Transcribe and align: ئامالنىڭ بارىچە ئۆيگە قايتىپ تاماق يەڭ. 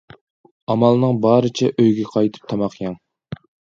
ئامالنىڭ 0.73 1.21
بارىچە 1.27 1.71
ئۆيگە 1.83 2.09
قايتىپ 2.15 2.51
تاماق 2.55 2.81
يەڭ. 2.85 2.97